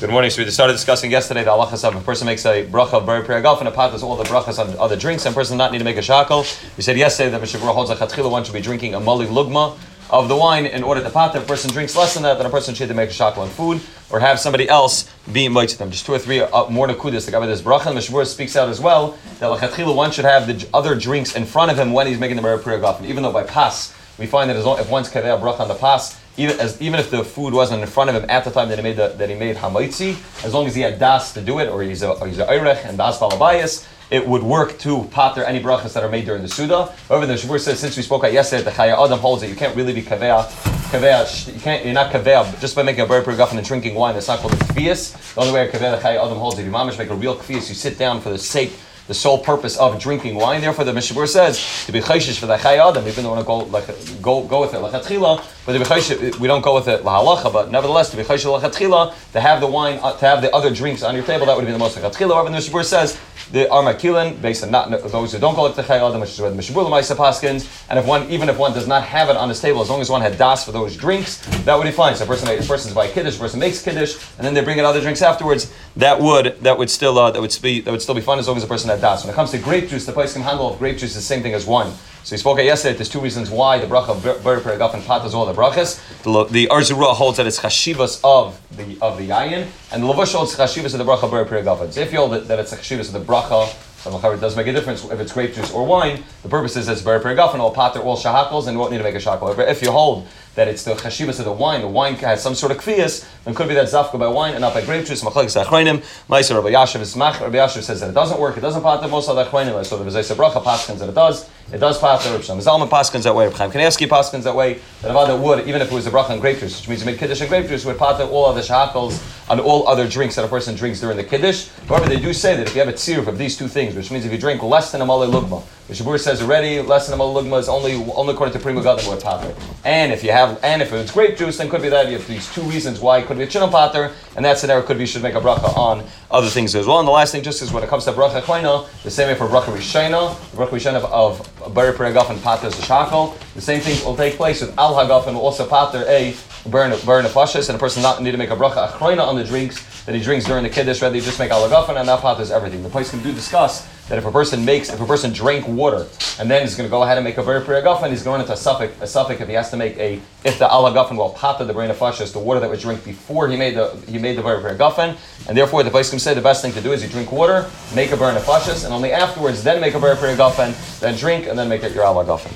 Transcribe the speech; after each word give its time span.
Good 0.00 0.10
morning. 0.10 0.30
So 0.30 0.44
we 0.44 0.50
started 0.52 0.74
discussing 0.74 1.10
yesterday 1.10 1.42
the 1.42 1.50
halachas 1.50 1.82
of 1.82 1.96
a 1.96 2.00
person 2.00 2.26
makes 2.26 2.46
a 2.46 2.64
bracha 2.64 2.92
of 2.92 3.04
bari 3.04 3.24
priyagaf 3.24 3.58
and 3.58 3.66
a 3.66 3.72
pot 3.72 3.90
does 3.90 4.04
all 4.04 4.14
the 4.14 4.22
brachas 4.22 4.60
on 4.60 4.78
other 4.78 4.94
drinks 4.94 5.26
and 5.26 5.34
a 5.34 5.36
person 5.36 5.54
does 5.54 5.58
not 5.58 5.72
need 5.72 5.78
to 5.78 5.84
make 5.84 5.96
a 5.96 6.02
shackle. 6.02 6.44
We 6.76 6.84
said 6.84 6.96
yesterday 6.96 7.30
that 7.30 7.40
Mishnah 7.40 7.58
Berurah 7.58 7.74
holds 7.74 7.90
a 7.90 7.96
chatchila 7.96 8.30
one 8.30 8.44
should 8.44 8.54
be 8.54 8.60
drinking 8.60 8.94
a 8.94 9.00
mali 9.00 9.26
lugma 9.26 9.76
of 10.10 10.28
the 10.28 10.36
wine 10.36 10.66
in 10.66 10.84
order 10.84 11.02
to 11.02 11.10
pot. 11.10 11.34
If 11.34 11.42
a 11.42 11.46
person 11.46 11.72
drinks 11.72 11.96
less 11.96 12.14
than 12.14 12.22
that, 12.22 12.38
then 12.38 12.46
a 12.46 12.48
person 12.48 12.76
should 12.76 12.94
make 12.94 13.10
a 13.10 13.12
shackle 13.12 13.42
on 13.42 13.48
food 13.48 13.80
or 14.08 14.20
have 14.20 14.38
somebody 14.38 14.68
else 14.68 15.12
be 15.32 15.46
invited 15.46 15.70
to 15.70 15.78
them. 15.78 15.90
Just 15.90 16.06
two 16.06 16.14
or 16.14 16.20
three 16.20 16.42
uh, 16.42 16.70
more 16.70 16.86
nakudas 16.86 17.24
to 17.24 17.32
cover 17.32 17.48
this 17.48 17.60
bracha. 17.60 17.86
And 17.86 17.96
Mishnah 17.96 18.16
Berurah 18.16 18.26
speaks 18.26 18.54
out 18.54 18.68
as 18.68 18.80
well 18.80 19.18
that 19.40 19.50
lachatchila 19.50 19.96
one 19.96 20.12
should 20.12 20.26
have 20.26 20.46
the 20.46 20.68
other 20.72 20.94
drinks 20.94 21.34
in 21.34 21.44
front 21.44 21.72
of 21.72 21.76
him 21.76 21.92
when 21.92 22.06
he's 22.06 22.20
making 22.20 22.36
the 22.36 22.42
bari 22.42 22.58
priyagaf. 22.58 23.04
Even 23.04 23.24
though 23.24 23.32
by 23.32 23.42
pas 23.42 23.92
we 24.16 24.26
find 24.26 24.48
that 24.48 24.56
as 24.56 24.64
long, 24.64 24.78
if 24.78 24.88
one's 24.88 25.10
kaveh 25.10 25.40
bracha 25.40 25.58
on 25.58 25.66
the 25.66 25.74
pas 25.74 26.16
even 26.38 26.58
as 26.60 26.80
even 26.80 26.98
if 27.00 27.10
the 27.10 27.24
food 27.24 27.52
wasn't 27.52 27.82
in 27.82 27.88
front 27.88 28.08
of 28.08 28.16
him 28.16 28.30
at 28.30 28.44
the 28.44 28.50
time 28.50 28.68
that 28.68 28.78
he 28.78 28.82
made 28.82 28.96
the, 28.96 29.08
that 29.08 29.28
he 29.28 29.34
made 29.34 29.56
hamaitzi, 29.56 30.16
as 30.44 30.54
long 30.54 30.66
as 30.66 30.74
he 30.74 30.80
had 30.80 30.98
das 30.98 31.34
to 31.34 31.40
do 31.42 31.58
it, 31.58 31.68
or 31.68 31.82
he's 31.82 32.02
a 32.02 32.10
or 32.12 32.26
he's 32.26 32.38
a 32.38 32.46
eirech 32.46 32.84
and 32.84 32.96
das 32.96 33.18
balabayas, 33.18 33.86
it 34.10 34.26
would 34.26 34.42
work 34.42 34.78
to 34.78 35.04
pater 35.10 35.44
any 35.44 35.60
brachas 35.60 35.92
that 35.92 36.02
are 36.02 36.08
made 36.08 36.24
during 36.24 36.42
the 36.42 36.48
suda. 36.48 36.94
However, 37.08 37.26
the 37.26 37.34
Shabur 37.34 37.60
says 37.60 37.78
since 37.78 37.96
we 37.96 38.02
spoke 38.02 38.24
out 38.24 38.32
yesterday, 38.32 38.62
the 38.62 38.70
Chayei 38.70 39.04
Adam 39.04 39.18
holds 39.18 39.42
that 39.42 39.48
you 39.48 39.56
can't 39.56 39.76
really 39.76 39.92
be 39.92 40.02
kaveah, 40.02 40.44
kaveah, 40.90 41.52
you 41.52 41.60
can't, 41.60 41.84
you're 41.84 41.92
not 41.92 42.12
kaveah 42.12 42.58
just 42.60 42.74
by 42.74 42.82
making 42.82 43.02
a 43.02 43.06
bird 43.06 43.24
per 43.24 43.32
and 43.32 43.66
drinking 43.66 43.94
wine. 43.94 44.14
That's 44.14 44.28
not 44.28 44.38
called 44.38 44.54
a 44.54 44.56
kvias. 44.56 45.34
The 45.34 45.40
only 45.40 45.52
way 45.52 45.68
a 45.68 45.70
kaveah 45.70 46.00
the 46.00 46.08
Chayei 46.08 46.24
Adam 46.24 46.38
holds, 46.38 46.58
if 46.58 46.64
you 46.64 46.72
mamish 46.72 46.98
make 46.98 47.10
a 47.10 47.14
real 47.14 47.36
kvias, 47.36 47.68
you 47.68 47.74
sit 47.74 47.98
down 47.98 48.20
for 48.20 48.30
the 48.30 48.38
sake 48.38 48.72
the 49.08 49.14
sole 49.14 49.38
purpose 49.38 49.76
of 49.78 49.98
drinking 49.98 50.36
wine. 50.36 50.60
Therefore, 50.60 50.84
the 50.84 50.92
Mishnah 50.92 51.16
Berurah 51.16 51.28
says 51.28 51.86
to 51.86 51.92
be 51.92 52.00
chayshish 52.00 52.38
for 52.38 52.46
the 52.46 52.56
Chayei 52.56 52.78
Adam, 52.78 53.08
even 53.08 53.24
though 53.24 53.30
we 53.30 53.42
don't 53.42 53.46
go 53.46 53.58
like 53.58 53.86
go 54.22 54.44
go 54.44 54.60
with 54.60 54.74
it 54.74 54.76
lachatchila, 54.76 55.42
but 55.64 55.72
to 55.72 56.32
be 56.32 56.38
we 56.38 56.46
don't 56.46 56.60
go 56.60 56.74
with 56.74 56.88
it 56.88 57.02
lahalacha. 57.02 57.52
But 57.52 57.70
nevertheless, 57.70 58.10
to 58.10 58.18
be 58.18 58.22
chayshish 58.22 58.60
lachatchila, 58.60 59.32
to 59.32 59.40
have 59.40 59.60
the 59.60 59.66
wine, 59.66 59.98
uh, 60.02 60.12
to 60.18 60.26
have 60.26 60.42
the 60.42 60.54
other 60.54 60.72
drinks 60.72 61.02
on 61.02 61.14
your 61.14 61.24
table, 61.24 61.46
that 61.46 61.56
would 61.56 61.66
be 61.66 61.72
the 61.72 61.78
most 61.78 61.96
lachatchila. 61.96 62.34
However, 62.34 62.50
the 62.50 62.56
Mishnah 62.56 62.74
Berurah 62.74 62.84
says 62.84 63.18
the 63.50 63.64
armakilin 63.64 64.40
based 64.42 64.62
on 64.62 64.70
not 64.70 64.90
those 64.90 65.32
who 65.32 65.38
don't 65.38 65.54
go 65.54 65.62
like 65.62 65.74
the 65.74 65.82
Chayei 65.82 66.06
Adam, 66.06 66.20
which 66.20 66.30
is 66.30 66.40
where 66.40 66.50
the 66.50 66.56
Mishnah 66.56 66.76
Berurah 66.76 67.16
paskins, 67.16 67.86
and 67.88 67.98
if 67.98 68.04
one 68.06 68.28
even 68.30 68.50
if 68.50 68.58
one 68.58 68.74
does 68.74 68.86
not 68.86 69.04
have 69.04 69.30
it 69.30 69.36
on 69.36 69.48
his 69.48 69.58
table, 69.58 69.80
as 69.80 69.88
long 69.88 70.02
as 70.02 70.10
one 70.10 70.20
had 70.20 70.36
das 70.36 70.66
for 70.66 70.72
those 70.72 70.94
drinks, 70.94 71.38
that 71.64 71.74
would 71.74 71.84
be 71.84 71.92
fine. 71.92 72.14
So 72.14 72.24
a 72.24 72.26
person 72.26 72.46
a 72.46 72.62
person's 72.62 72.92
by 72.92 73.08
kiddush, 73.08 73.36
a 73.36 73.38
person 73.38 73.58
makes 73.58 73.80
kiddush, 73.80 74.16
and 74.36 74.46
then 74.46 74.52
they 74.52 74.62
bring 74.62 74.78
in 74.78 74.84
other 74.84 75.00
drinks 75.00 75.22
afterwards. 75.22 75.72
That 75.96 76.20
would 76.20 76.60
that 76.60 76.76
would 76.76 76.90
still 76.90 77.18
uh, 77.18 77.30
that 77.30 77.40
would 77.40 77.56
be 77.62 77.80
that 77.80 77.90
would 77.90 78.02
still 78.02 78.14
be 78.14 78.20
fun 78.20 78.38
as 78.38 78.46
long 78.46 78.56
as 78.56 78.62
the 78.62 78.68
person 78.68 78.90
had 78.90 78.97
das. 79.00 79.24
When 79.24 79.32
it 79.32 79.36
comes 79.36 79.50
to 79.52 79.58
grape 79.58 79.88
juice, 79.88 80.06
the 80.06 80.12
can 80.12 80.42
handle 80.42 80.72
of 80.72 80.78
grape 80.78 80.98
juice 80.98 81.10
is 81.10 81.16
the 81.16 81.22
same 81.22 81.42
thing 81.42 81.54
as 81.54 81.66
wine. 81.66 81.92
So 82.24 82.34
we 82.34 82.38
spoke 82.38 82.58
yesterday. 82.58 82.94
There's 82.94 83.08
two 83.08 83.20
reasons 83.20 83.48
why 83.48 83.78
the 83.78 83.86
bracha 83.86 84.10
of 84.10 84.44
ber 84.44 84.54
and 84.54 85.04
pat 85.04 85.22
all 85.32 85.46
the 85.46 85.54
brachas. 85.54 85.98
The, 86.24 86.66
Arzurah 86.66 87.14
holds 87.14 87.38
that 87.38 87.46
it's 87.46 87.60
chashivas 87.60 88.20
of 88.22 88.60
the 88.76 88.98
of 89.00 89.16
the 89.16 89.28
yayin, 89.28 89.66
and 89.92 90.02
the 90.02 90.06
Lavush 90.06 90.34
holds 90.34 90.54
chashivas 90.54 90.92
of 90.92 90.98
the 90.98 91.04
bracha 91.04 91.30
ber. 91.30 91.90
So 91.90 92.00
if 92.00 92.12
you 92.12 92.18
hold 92.18 92.32
that, 92.32 92.48
that 92.48 92.58
it's 92.58 92.74
chashivas 92.74 93.14
of 93.14 93.26
the 93.26 93.32
bracha. 93.32 93.74
It 94.06 94.40
does 94.40 94.56
make 94.56 94.68
a 94.68 94.72
difference 94.72 95.04
if 95.04 95.18
it's 95.18 95.32
grape 95.32 95.54
juice 95.54 95.72
or 95.72 95.84
wine. 95.84 96.22
The 96.42 96.48
purpose 96.48 96.76
is 96.76 96.88
it's 96.88 97.00
very 97.00 97.20
and 97.20 97.60
all 97.60 97.74
pater 97.74 97.98
all 98.00 98.16
shahakals 98.16 98.66
and 98.66 98.74
you 98.74 98.78
won't 98.78 98.92
need 98.92 98.98
to 98.98 99.04
make 99.04 99.16
a 99.16 99.20
shackle. 99.20 99.58
If 99.60 99.82
you 99.82 99.90
hold 99.90 100.28
that 100.54 100.68
it's 100.68 100.82
the 100.84 100.94
chashivas 100.94 101.38
of 101.38 101.44
the 101.44 101.52
wine, 101.52 101.80
the 101.80 101.88
wine 101.88 102.14
has 102.16 102.42
some 102.42 102.54
sort 102.54 102.72
of 102.72 102.78
kvias, 102.78 103.28
then 103.44 103.54
could 103.54 103.68
be 103.68 103.74
that 103.74 103.86
zafka 103.86 104.18
by 104.18 104.26
wine 104.26 104.52
and 104.52 104.60
not 104.60 104.74
by 104.74 104.84
grape 104.84 105.06
juice. 105.06 105.22
Machlek 105.22 105.46
zachreinim. 105.46 105.98
Ma'aser 106.28 106.54
Rabbi 106.54 106.70
Yashav 106.70 107.00
is 107.00 107.14
mach. 107.16 107.40
Rabbi 107.40 107.56
Yashav 107.56 107.82
says 107.82 108.00
that 108.00 108.10
it 108.10 108.14
doesn't 108.14 108.40
work. 108.40 108.56
It 108.56 108.60
doesn't 108.60 108.82
pater 108.82 109.08
most 109.08 109.28
of 109.28 109.36
the 109.36 109.44
achreinim. 109.44 109.84
So 109.84 110.02
the 110.02 110.08
V'zos 110.08 110.34
Habracha 110.34 110.62
paskins 110.62 110.98
that 110.98 111.08
it 111.08 111.14
does. 111.14 111.48
It 111.72 111.78
does 111.78 111.98
pater. 111.98 112.30
Rabbi 112.30 112.42
Shlomo 112.42 112.62
Zalman 112.62 112.88
paskins 112.88 113.24
that 113.24 113.34
way. 113.34 113.46
Rabbi 113.46 113.56
Chaim 113.56 113.70
Kanievsky 113.70 114.08
paskins 114.08 114.44
that 114.44 114.54
way. 114.54 114.80
That 115.02 115.12
Avada 115.12 115.40
would, 115.40 115.68
even 115.68 115.82
if 115.82 115.92
it 115.92 115.94
was 115.94 116.06
a 116.06 116.10
bracha 116.10 116.30
and 116.30 116.40
grape 116.40 116.58
juice, 116.58 116.78
which 116.80 116.88
means 116.88 117.00
you 117.02 117.06
made 117.06 117.18
kiddush 117.18 117.40
and 117.40 117.48
grape 117.48 117.68
juice, 117.68 117.84
would 117.84 117.98
pater 117.98 118.24
all 118.24 118.46
of 118.46 118.56
the 118.56 118.62
shahakals 118.62 119.22
on 119.50 119.60
all 119.60 119.86
other 119.88 120.08
drinks 120.08 120.34
that 120.36 120.44
a 120.44 120.48
person 120.48 120.74
drinks 120.74 121.00
during 121.00 121.16
the 121.16 121.24
kiddush. 121.24 121.68
However, 121.88 122.08
they 122.08 122.20
do 122.20 122.32
say 122.32 122.56
that 122.56 122.66
if 122.66 122.74
you 122.74 122.80
have 122.80 122.88
a 122.88 122.92
tziruf 122.92 123.26
of 123.26 123.38
these 123.38 123.56
two 123.56 123.68
things, 123.68 123.94
which 123.94 124.10
means 124.10 124.24
if 124.24 124.32
you 124.32 124.38
drink 124.38 124.62
less 124.62 124.92
than 124.92 125.00
a 125.00 125.06
malay 125.06 125.26
lugma, 125.26 125.62
the 125.88 125.94
Shabur 125.94 126.20
says 126.20 126.42
already 126.42 126.82
less 126.82 127.06
than 127.06 127.14
a 127.14 127.16
malay 127.16 127.42
lugma 127.42 127.58
is 127.58 127.68
only 127.68 127.94
only 128.12 128.34
according 128.34 128.52
to 128.52 128.58
Pri 128.58 128.72
Megadim 128.72 129.08
would 129.08 129.22
pater. 129.22 129.54
And 129.84 130.12
if 130.12 130.22
you 130.22 130.30
have, 130.32 130.62
and 130.62 130.82
if 130.82 130.92
it's 130.92 131.10
grape 131.10 131.36
juice, 131.38 131.58
then 131.58 131.70
could 131.70 131.82
be 131.82 131.88
that 131.88 132.08
you 132.08 132.18
have 132.18 132.26
these 132.26 132.52
two 132.52 132.62
reasons 132.62 133.00
why 133.00 133.18
it 133.18 133.26
could 133.26 133.38
be 133.38 133.44
a 133.44 133.46
chinnam 133.46 133.70
pater, 133.70 134.12
and 134.36 134.44
that 134.44 134.58
scenario 134.58 134.84
could 134.84 134.98
be 134.98 135.04
you 135.04 135.06
should 135.06 135.22
make 135.22 135.34
a 135.34 135.40
bracha 135.40 135.76
on 135.76 136.04
other 136.30 136.48
things 136.48 136.74
as 136.74 136.86
well. 136.86 136.98
And 136.98 137.08
the 137.08 137.12
last 137.12 137.32
thing, 137.32 137.42
just 137.42 137.62
is 137.62 137.72
when 137.72 137.82
it 137.82 137.88
comes 137.88 138.04
to 138.04 138.12
bracha 138.12 138.42
chayna, 138.42 138.86
the 139.02 139.10
same 139.10 139.28
way 139.28 139.34
for 139.34 139.46
bracha 139.46 139.74
rishayna, 139.74 140.38
the 140.50 140.56
bracha 140.58 140.70
rishayna 140.70 140.96
of, 140.96 141.04
of 141.06 141.57
Bari 141.74 141.92
Peragaf 141.92 142.30
and 142.30 142.42
pater 142.42 142.70
shackle. 142.70 143.36
The 143.54 143.60
same 143.60 143.80
thing 143.80 144.04
will 144.04 144.16
take 144.16 144.36
place 144.36 144.60
with 144.60 144.76
al 144.78 144.94
hagaf 144.94 145.26
and 145.26 145.36
also 145.36 145.66
pater 145.66 146.04
a 146.08 146.34
burn 146.66 146.94
burn 147.04 147.24
a 147.24 147.28
fashis, 147.28 147.68
and 147.68 147.76
a 147.76 147.78
person 147.78 148.02
not 148.02 148.22
need 148.22 148.32
to 148.32 148.38
make 148.38 148.50
a 148.50 148.56
bracha 148.56 148.88
achroina 148.88 149.26
on 149.26 149.36
the 149.36 149.44
drinks 149.44 150.04
that 150.04 150.14
he 150.14 150.20
drinks 150.20 150.44
during 150.46 150.62
the 150.64 150.70
kiddush. 150.70 151.02
Rather, 151.02 151.16
you 151.16 151.22
just 151.22 151.38
make 151.38 151.50
al 151.50 151.68
hagaf 151.68 151.88
and 151.88 152.08
that 152.08 152.20
pater 152.20 152.42
is 152.42 152.50
everything. 152.50 152.82
The 152.82 152.88
place 152.88 153.10
can 153.10 153.22
do 153.22 153.32
discuss 153.32 153.86
that 154.08 154.18
if 154.18 154.24
a 154.24 154.32
person 154.32 154.64
makes, 154.64 154.88
if 154.90 155.00
a 155.00 155.06
person 155.06 155.32
drank 155.32 155.68
water 155.68 156.06
and 156.38 156.50
then 156.50 156.62
he's 156.62 156.74
going 156.74 156.86
to 156.86 156.90
go 156.90 157.02
ahead 157.02 157.18
and 157.18 157.24
make 157.24 157.36
a 157.36 157.42
very 157.42 157.62
guffin, 157.82 158.10
he's 158.10 158.22
going 158.22 158.40
into 158.40 158.52
a 158.52 158.56
suffix, 158.56 158.98
a 159.02 159.06
suffix 159.06 159.40
if 159.40 159.48
he 159.48 159.54
has 159.54 159.70
to 159.70 159.76
make 159.76 159.96
a, 159.98 160.20
if 160.44 160.58
the 160.58 160.66
Allah 160.66 160.92
guffin 160.92 161.16
will 161.16 161.30
pata 161.30 161.64
the 161.64 161.74
brain 161.74 161.90
of 161.90 162.20
is 162.20 162.32
the 162.32 162.38
water 162.38 162.60
that 162.60 162.70
was 162.70 162.80
drank 162.80 163.04
before 163.04 163.48
he 163.48 163.56
made 163.56 163.76
the, 163.76 163.94
he 164.08 164.18
made 164.18 164.36
the 164.36 164.42
very 164.42 164.76
guffin, 164.76 165.14
and 165.46 165.56
therefore 165.56 165.82
the 165.82 165.90
place 165.90 166.10
can 166.10 166.18
say 166.18 166.32
the 166.32 166.40
best 166.40 166.62
thing 166.62 166.72
to 166.72 166.80
do 166.80 166.92
is 166.92 167.02
you 167.02 167.08
drink 167.08 167.30
water, 167.30 167.68
make 167.94 168.10
a 168.12 168.16
burn 168.16 168.36
of 168.36 168.48
and 168.84 168.94
only 168.94 169.12
afterwards 169.12 169.62
then 169.62 169.80
make 169.80 169.94
a 169.94 169.98
very 169.98 170.36
guffin, 170.36 170.74
then 171.00 171.16
drink, 171.16 171.46
and 171.46 171.57
then 171.58 171.68
make 171.68 171.82
it 171.82 171.92
your 171.92 172.04
Allah 172.04 172.24
guffin. 172.24 172.52